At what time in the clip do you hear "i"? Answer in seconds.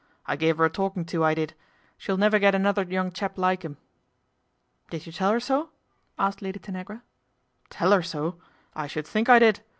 0.25-0.35, 1.03-1.03, 1.23-1.35, 8.73-8.87, 9.29-9.37